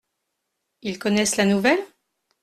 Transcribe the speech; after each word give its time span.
Ils 0.81 0.97
connaissent 0.97 1.37
la 1.37 1.45
nouvelle? 1.45 1.77